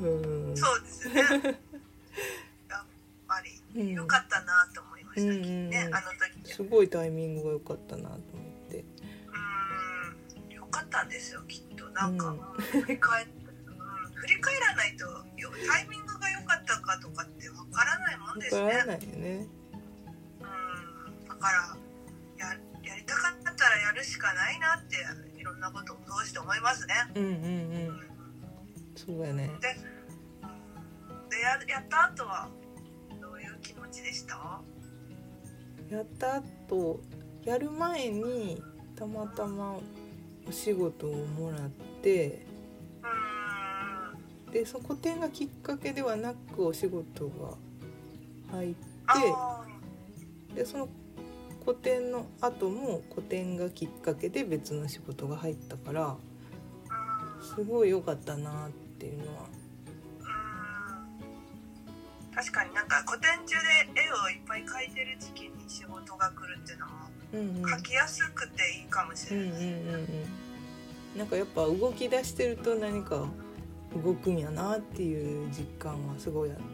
[0.00, 1.20] うん、そうですね。
[1.22, 2.84] やっ
[3.26, 3.42] ぱ
[3.74, 3.86] うん。
[3.86, 6.02] り良かったなと思いました、うんうんねあの
[6.44, 8.78] 時すごいタイミングが良かったなと思って。
[8.78, 13.26] うん良かったんですよきっとなんか、うん振り返っ
[13.66, 15.04] うん、振り返らないと
[15.36, 19.46] よタイミングが良かったかとかってわからないもんですねわからないよね。
[20.40, 21.76] うんだから
[22.38, 22.54] や
[22.88, 24.96] やりたかったらやるしかないなって
[25.38, 26.94] いろんなことを通して思いますね。
[27.14, 27.34] うんうんう。
[27.34, 28.00] うんん
[28.96, 29.50] そうやね。
[29.60, 29.76] で
[31.30, 32.48] でややった後は
[33.20, 34.60] どういう気持ちでした？
[35.92, 37.00] やった後
[37.44, 38.62] やる前に
[38.96, 39.76] たまたま
[40.48, 41.68] お仕事をもらっ
[42.02, 42.46] て
[44.50, 47.58] でその個展がきっかけではなくお仕事が
[48.52, 48.74] 入っ
[50.54, 50.88] てでその
[51.62, 56.16] 個展の後も個展がきっかけで別の仕事が入ったから
[57.54, 59.42] すごい良かったなっていうのは。
[62.34, 63.56] 確かになんか個展中
[63.94, 65.51] で絵をいっぱい描いてる時期に
[66.22, 66.92] が来るっていうのも
[67.34, 69.64] うんうん描きやすくていいかもしうんうんれない。
[69.64, 70.08] うんうん
[71.16, 73.26] なんかやっぱ動き出してると何か
[74.02, 76.64] 動くんやなっていう実感はすごいあったね。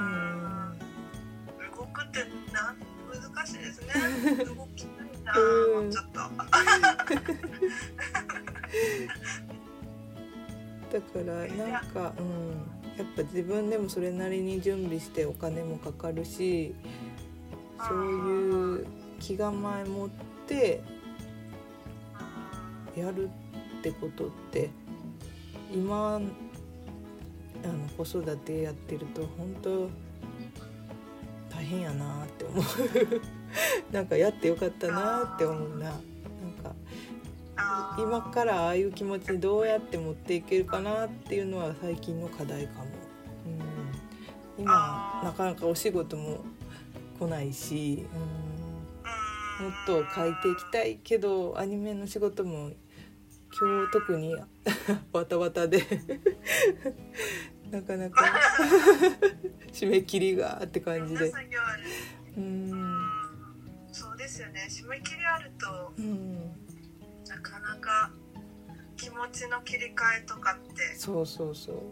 [0.00, 2.76] うん動くってなん
[3.32, 3.94] 難しいですね。
[4.44, 6.20] 動きたいな、うんもうちょっと。
[10.92, 16.74] だからなんか、うん、やっぱ自分でもそれなりに準備してお金もかかるし
[17.78, 18.86] そういう
[19.20, 20.08] 気構え持っ
[20.46, 20.82] て
[22.96, 23.28] やる
[23.78, 24.70] ってことって
[25.72, 29.90] 今あの子育てやってると本当
[31.54, 32.64] 大変やなって思う。
[33.90, 35.84] なんかやってよかったなって思うな。
[35.86, 35.98] なん
[36.62, 42.84] か今からああいう気持ちにどうやって持っていけるかなっていうのは最近の課題かも、
[44.58, 46.44] うん、今なかなかお仕事も
[47.18, 48.06] 来ないし、
[49.60, 52.70] うん、もっと変えていきたいけどアニメの仕事も
[53.58, 54.36] 今日特に
[55.12, 55.82] わたわたで
[57.70, 58.24] なかなか
[59.72, 61.28] 締め切りがって感じで。
[61.28, 61.32] う
[62.36, 63.10] うんん
[63.90, 64.66] そうですよね。
[64.68, 66.50] 締め切りあるとうん、
[67.26, 68.10] なかなか
[68.96, 70.94] 気持ちの切り替えとかって。
[70.96, 71.82] そうそうそう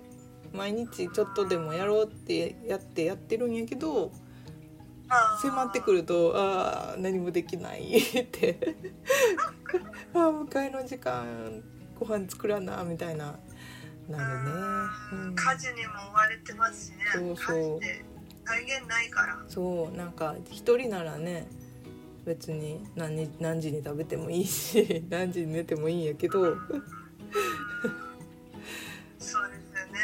[0.56, 4.12] 毎日ちょっとでもやろうってやってやってるんやけど
[5.40, 8.76] 迫ってくるとああ何もできないって。
[10.14, 11.62] ああ迎えの時間
[11.98, 13.38] ご飯作らなみたいな。
[14.08, 14.50] なるね、
[15.12, 17.06] うん、家事にも追われてますしね。
[17.12, 17.80] そうそう。
[18.86, 19.42] ないから。
[19.48, 21.48] そうなんか一人ならね
[22.24, 26.56] 別に何に何時に食べてもいいし 何時に寝てもいいんやけど、そう
[29.18, 29.48] ですよね。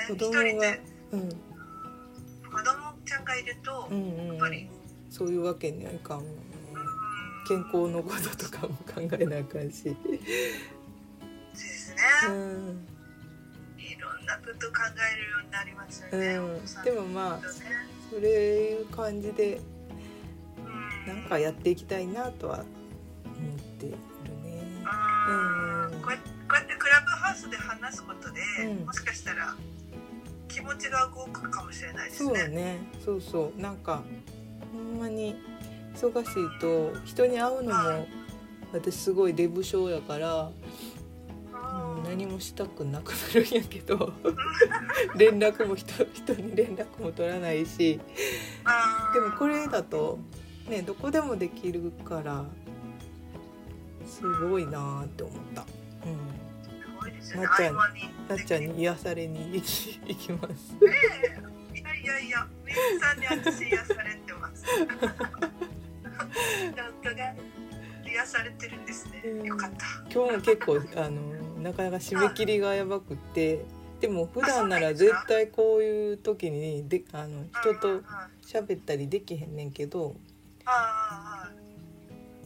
[0.08, 0.82] 子供が一人で
[1.12, 1.34] うん、子
[2.62, 4.26] 供ちゃんがいると、うんうんうん。
[4.28, 4.70] やっぱり、
[5.11, 6.18] そういうわけにはいかん。
[6.18, 6.33] もんね
[6.75, 9.94] うん健康のこととかも考えなあかんし、で
[11.55, 11.96] すね。
[12.29, 12.87] うん。
[13.77, 14.75] いろんなこと考
[15.12, 16.37] えるようになりますよね。
[16.37, 16.85] うん。
[16.85, 17.40] でもまあ
[18.09, 19.61] それいう感じで
[21.07, 22.66] うんなんかやっていきたいなとは思っ
[23.79, 23.96] てるね。
[25.29, 25.92] うん。
[25.92, 26.01] うん。
[26.03, 28.87] こうやこうやってクラブハウスで話すことで、うん。
[28.87, 29.57] もしかしたら
[30.46, 32.46] 気持ちが動くかもしれないですそうね。
[32.49, 32.79] ね。
[33.05, 33.61] そうそう。
[33.61, 34.05] なんか
[34.72, 35.37] ほんまに
[35.94, 38.06] 忙しいと人に会うのも
[38.72, 40.50] 私すごいデブ症やから、
[41.52, 44.12] うん、何もしたくなくなるんやけど
[45.16, 48.00] 連絡も人人に連絡も取らないし
[49.14, 50.18] でもこれだと
[50.68, 52.44] ねどこでもできるから
[54.11, 55.64] すごいなーって思った。
[56.04, 56.40] うん。
[57.40, 57.85] なっちゃんな
[58.35, 60.75] っちゃんに癒されに行き行きます。
[61.73, 64.29] いやいやいや、みゆさんに私癒されて
[64.71, 66.50] ます。
[67.02, 67.35] 夫が
[68.04, 69.23] 癒されてるんですね。
[69.44, 69.87] よかった。
[70.12, 73.64] 今日も結構あのなかなか締め切りがやばくって
[74.00, 78.04] でも普段なら絶対こういう時にであの人とうんうんうん
[78.42, 80.16] 喋ったりできへんねんけど、
[80.64, 81.50] ああ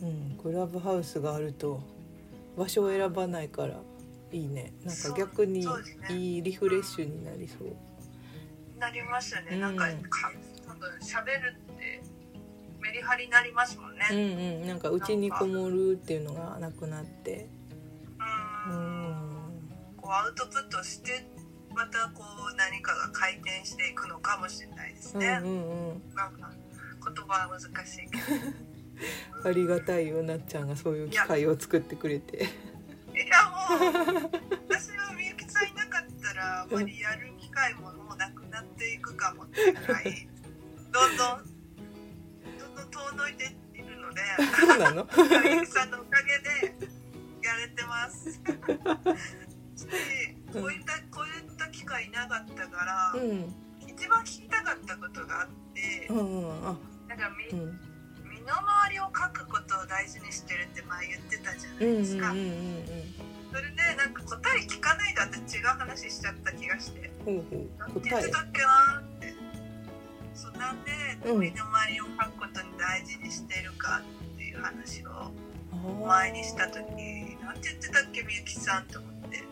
[0.03, 1.81] うん、クラブハウスがあると
[2.59, 3.81] 場所を選ばないから
[4.31, 5.67] いいねなんか逆に
[6.11, 7.75] いいリフレッシュになりそう。
[8.79, 9.49] なりますよね。
[9.53, 10.33] うんなんかか
[10.67, 11.57] 多分喋る
[12.85, 14.07] メリハリになりますもんね。
[14.11, 14.17] うん
[14.63, 17.49] うん、なんかうちにこもるっていうのがなくなって、
[18.69, 18.77] ううん。
[18.77, 19.17] ん、
[19.97, 21.27] こうアウトプットして
[21.75, 22.23] またこ
[22.53, 26.15] う何かが回転していくのかもしれないですね、うんうんうん。
[26.15, 26.51] なんか
[27.07, 29.49] 言葉は難しいけど。
[29.49, 32.37] ありがたいよなっちゃんがそういう機会を作ってくれて。
[32.37, 34.31] いやもう
[34.69, 40.29] 私はみゆきさんいなかったらあまりやる機会ももうなくなっていくかもってぐらい。
[40.93, 41.54] どんどん
[43.15, 44.21] どんどん遠のいているので
[44.61, 45.07] そうなの？
[45.67, 46.75] さんのおかげで
[47.43, 48.31] やれてます。
[49.77, 49.87] し
[50.53, 53.55] こういったこういった機会なかったから、うん。
[53.87, 56.77] 一番聞きたかったことがあってう、んうんあ。
[57.09, 57.81] なんかみうん。
[58.31, 62.31] 身の回りを書くことを大事にしてるって前言ってたじゃなうんうんいですか。
[62.31, 63.15] うんうん。
[63.53, 67.11] それでなんか答え聞かないで私違う話しちゃった気がして。
[67.25, 67.95] ほうほなんう。
[67.95, 68.03] 答え。
[68.03, 69.35] て言ってたっけなって
[70.35, 70.85] そうなん。
[70.85, 70.91] で
[71.31, 74.03] うん身の回りを書くことに大事にしてるか
[74.35, 75.33] っていう話を
[76.07, 79.43] 前にした時なんて言ってたっけみゆきさんと思って。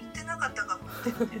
[0.00, 1.40] 言ってなかったかもって言って。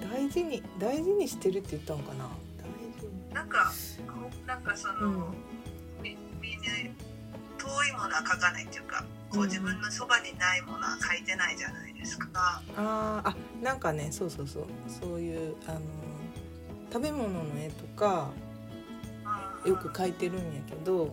[0.10, 2.28] 大事に大事にしてるって言ったのかな。
[2.58, 3.34] 大事に。
[3.34, 3.72] なんか
[4.46, 5.34] なんかその、うん。
[6.02, 6.66] みみんな
[7.58, 12.62] 遠いものは書かないっていうかこううん自分のそばにないものは書いてないじゃないですか。
[12.76, 14.66] あーあなんかねそうそうそう。
[14.88, 15.80] そういうあの
[16.94, 18.30] 食べ物の絵とか
[19.64, 19.72] うん。
[19.72, 21.10] よく描いてるんやけどうん。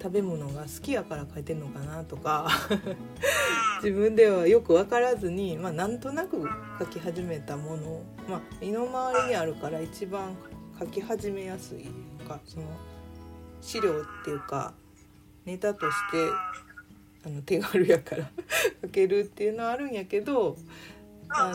[0.00, 2.96] 食べ物が好きやから描いてんのかなとかうん。
[3.82, 6.36] 自分ではよく分からずに、まあ、なんとなく
[6.78, 10.36] 描き始めたものを、まあ、身の回りにあるから一番
[10.78, 11.88] 描き始めやすい
[12.28, 12.66] かその
[13.60, 14.72] 資料っていうか
[15.46, 16.28] ネタとして
[17.26, 18.30] あの手軽やから
[18.86, 20.56] 描けるっていうのはあるんやけど
[21.28, 21.50] あ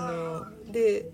[0.68, 1.10] ので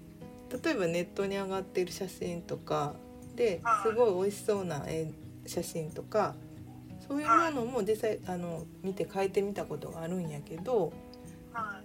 [0.51, 2.95] 例えばネットに上がってる写真とか
[3.35, 5.11] ですごい美味しそうな絵
[5.45, 6.35] 写真とか
[7.07, 10.91] そういうものも実際あの見て描いてみたことがあるんやけど
[11.53, 11.81] は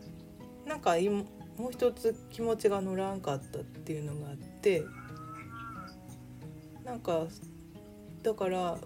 [0.66, 0.68] い。
[0.68, 1.24] なんか今
[1.56, 4.82] もう一つ気持ちが乗らんかったっていうのがあって
[6.84, 7.26] なんか
[8.22, 8.78] だから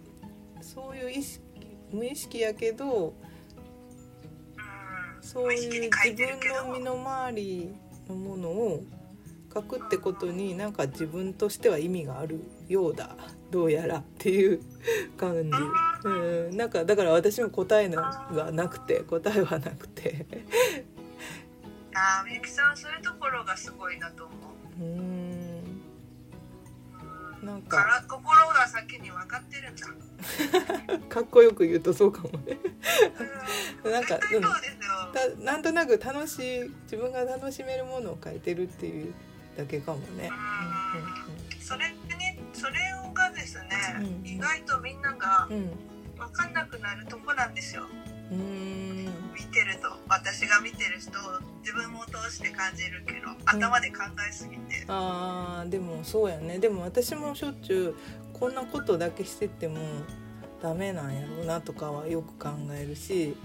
[0.61, 1.43] そういう意識
[1.93, 3.15] 無意識やけど
[5.17, 5.23] うん。
[5.23, 6.39] そういう自分
[6.71, 7.75] の身の回り
[8.09, 8.85] のものを
[9.59, 13.17] 書くってことになんか自分としては意味があるようだ
[13.51, 14.61] どうやらっていう
[15.19, 15.51] 感じ、
[16.09, 20.27] うん、なんかだから私も答えながなくて答えはなくて。
[21.95, 24.35] あーみゆきさんそういうところがすごいなと思
[24.79, 24.83] う。
[24.83, 25.59] うーん。
[27.43, 27.79] うんなんか。
[27.79, 31.09] から心が先に分かってるんだ。
[31.09, 32.57] かっこよく言うとそうかもね。
[33.83, 33.93] うん。
[33.93, 35.37] なんか絶対そうですよ。
[35.37, 39.15] たなんとなく楽しい自分が楽しめるものを書いてるっていう
[39.59, 40.31] だけかもね。
[41.61, 41.97] それに
[42.53, 42.75] それ
[43.13, 44.27] がですね、うん。
[44.27, 45.57] 意外とみんながうん。
[45.57, 45.71] うん
[46.19, 47.85] 分かんなくなるとこなんですよ。
[48.29, 48.37] 見
[49.53, 49.89] てると。
[50.09, 53.99] 私が見てる人を自分も通して感じるけど頭で考
[54.29, 56.59] えすぎて、あーでもそうやね。
[56.59, 57.95] でも私もしょっちゅ
[58.35, 59.79] うこんなことだけしてても
[60.61, 63.37] ダメなんやろうなとかはよく考えるし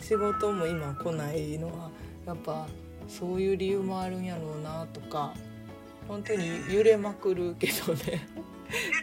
[0.00, 1.90] 仕事も今来ないのは
[2.26, 2.66] やっぱ
[3.08, 5.34] そういう理由もあるんやろうなとか
[6.06, 8.26] 本当に揺れまくるけどね。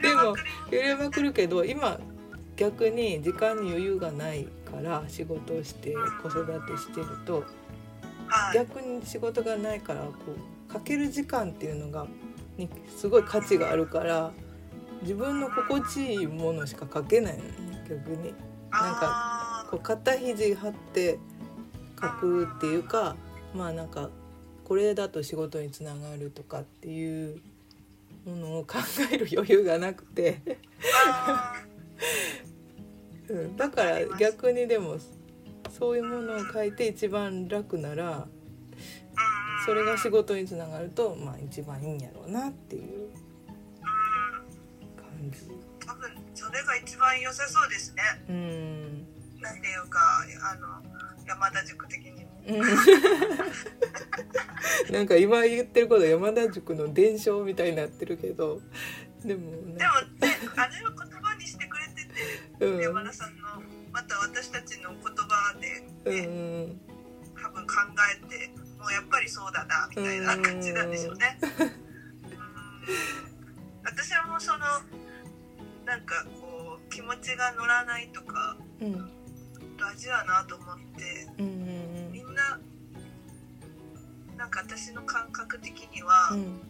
[0.02, 0.36] でも
[0.72, 2.00] 揺れまくるけど今
[2.56, 7.44] 逆に時間に余裕がないから仕事をして子育てしてると
[8.28, 10.12] はい、逆に仕事がないからこ
[10.70, 12.08] うかける時間っていうのが
[12.58, 14.32] にすごい価値があるから
[15.02, 18.34] 自分の心地いいものしか書けないのね逆に。
[18.72, 21.18] なんかかこう肩肘張って
[22.02, 23.16] 書くっていうか
[23.56, 24.10] まあなんか
[24.66, 27.40] これだと仕事につながるとかっていう
[28.26, 28.80] ものを考
[29.12, 30.42] える余裕がなくて、
[33.30, 34.98] うん、だから逆にでも
[35.78, 38.28] そういうものを書いて一番楽なら
[39.66, 43.10] それが仕事につながるとまあ一番いいんやろうなっていう。
[44.96, 45.40] 感じ。
[45.86, 48.04] 多分それが一番良さそうですね。
[48.30, 49.42] うん。
[49.42, 50.00] なんていうか
[50.52, 50.82] あの
[51.26, 52.62] 山田塾的にもうん。
[54.92, 58.62] なんか今言ってること山田塾の伝承みたいになってるけど
[59.24, 60.02] でもでもねなあ
[60.68, 62.06] れを言葉にしてくれて
[62.60, 62.82] て、うん。
[62.82, 66.22] 山田さんのまた私たちの言葉で、うね
[66.68, 66.80] ん。
[67.42, 67.74] 多分考
[68.12, 71.40] えてもうやっぱりそうだなみたいな感じなんでしょうね。
[71.42, 71.50] うん。
[73.84, 74.60] 私はもうその
[75.86, 79.10] なんかこう気持ちが乗らないとかうん。
[79.78, 81.55] 大事だなと思ってうん
[84.46, 86.62] なんか私の感覚的には、うん。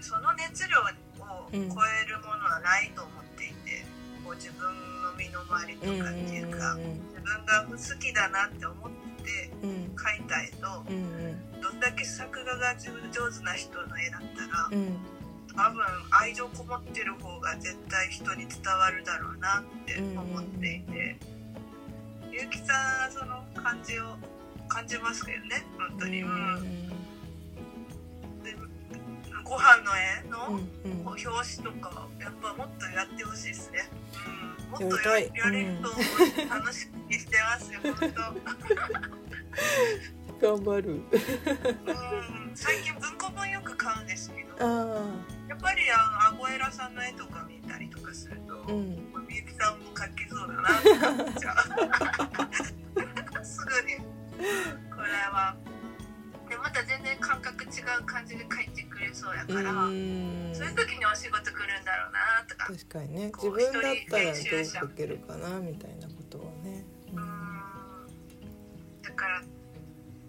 [0.00, 0.82] その熱量を
[1.50, 3.82] 超えるものはないと思っていて、
[4.22, 4.62] ここう自分
[5.02, 9.70] の身の回りとうんかっていうか、うん自分が好きだなって思ってうん。
[9.98, 11.60] 描いた絵とうんうん。
[11.60, 12.92] どんだけ作画が上
[13.32, 14.96] 手な人の絵だったらうん。
[15.56, 21.18] 多分愛情こもってる方が絶対人に伝わるだろうなって思っていて
[22.32, 24.16] ゆうきさんはその感じを
[24.68, 26.88] 感じますけどね本当に、うん。
[28.42, 28.56] で
[29.44, 30.30] ご飯の絵うん
[31.04, 33.88] の表紙とかやっぱもっとやってほしいですね、
[34.78, 35.88] うん、もっとやややれると
[36.48, 39.30] 楽しみにしてますよ 本当。
[40.40, 40.92] 頑張る。
[40.92, 41.02] うん。
[42.54, 44.66] 最近文庫本よく買うんですけどあ
[45.48, 49.10] やっぱりあのアゴエラさんの絵とか見たりとかすると、あうん。
[49.28, 50.90] みゆきさんも描けそうだなって
[51.22, 51.56] 思っちゃう
[53.50, 53.96] すぐに。
[54.90, 55.56] これは。
[56.48, 57.68] でまた全然感覚違
[58.00, 60.50] う感じで描いてくれそうやから、うん。
[60.52, 62.66] そういう時にお仕事来るんだろうなとか。
[62.66, 63.32] 確かにね。
[63.34, 66.84] 自分だったらどう一人練習者書けるかなみたいなことはね。
[67.12, 67.16] う。
[67.16, 67.22] ーん。
[69.02, 69.42] だから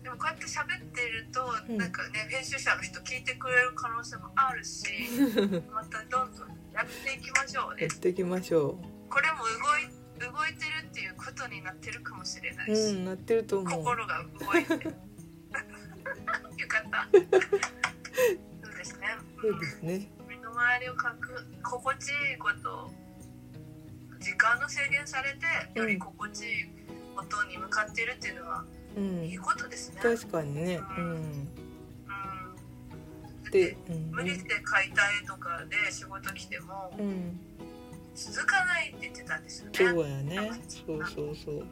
[0.04, 1.78] でもこうやって喋ってると、うん。
[1.78, 4.86] なんかね編集者の人聞いてくれる可能性もあるし
[5.74, 7.84] またどんどんやっていきましょうね。
[7.84, 8.78] やっていきましょ
[9.10, 9.46] これも動
[9.80, 13.84] い動いてるっていうことになってるかもしれなういし、うんなってると思う。
[13.84, 14.74] 心が動いて
[16.62, 17.08] よかった。
[18.64, 19.08] そうですね。
[19.42, 20.08] そうですね。
[20.30, 22.92] 身の回りを描く心地いいこと
[24.20, 26.66] 時間の制限されてより心地いい
[27.16, 28.66] ことに向かってるっていうのは
[28.96, 29.24] うん。
[29.24, 30.80] いいことですね、確かにね。
[30.98, 31.50] うん。
[33.54, 37.40] うん、無理して描いた絵とかで仕事来てもうん
[38.16, 39.72] 続かないって言ってたんですよね。
[39.74, 40.52] そうやね。
[40.68, 41.66] そうそうそう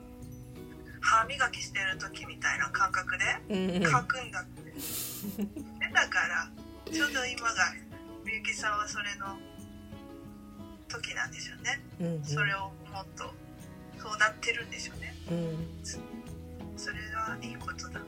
[1.01, 3.83] 歯磨きしてる時みたいな感覚でうんうん。
[3.83, 6.49] 描くんだって、でだから
[6.91, 7.73] ちょうど今が
[8.25, 9.37] みゆきさんはそれの
[10.87, 11.81] 時なんでしょうね。
[12.01, 12.23] うんうん。
[12.23, 13.33] それをもっと
[14.01, 15.15] そうなってるんでしょうね。
[15.31, 15.79] うん。
[16.77, 18.01] それはいいことだ。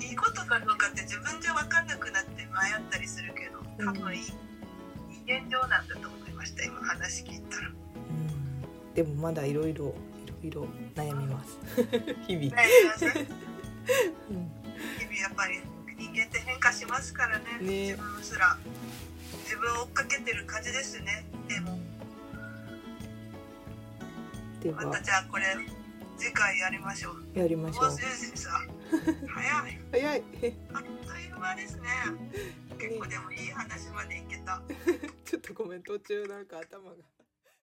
[0.00, 2.46] いいことかどうかって自分じゃ分かんなくなって迷っ
[2.90, 6.64] たりするけど多分いい,、いい現状なんだと思いました。
[6.64, 7.68] 今話聞いたら。
[7.68, 8.94] うん。
[8.94, 9.90] でもまだいろいろい
[10.28, 11.58] ろいろ悩みます。
[12.26, 12.64] 日々ね
[12.96, 13.06] す。
[13.06, 13.24] いません。
[13.24, 13.30] 日
[14.30, 15.60] うん々やっぱり
[15.98, 17.44] 人間って変化しますからね。
[17.60, 17.90] ね。
[17.90, 18.56] 自分すら。
[19.42, 21.24] 自分を追っかけてる感じですね。
[21.48, 21.78] でも。
[24.62, 24.82] では。
[24.82, 25.44] またじゃあこれ
[26.16, 27.38] 次回やりましょう。
[27.38, 27.88] やりましょう。
[27.88, 28.50] もう10時さ
[28.88, 29.80] 早い。
[29.92, 30.22] 早い。
[30.72, 31.88] あっという間ですね。
[32.78, 34.62] 結構でもいい話までいけた。
[35.24, 36.96] ちょっとごめん途中なんか頭が